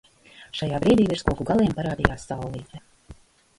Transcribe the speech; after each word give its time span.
Šajā 0.59 0.79
brīdī 0.83 1.05
virs 1.11 1.27
koku 1.27 1.47
galiem 1.51 1.77
parādījās 1.81 2.27
saulīte. 2.33 2.85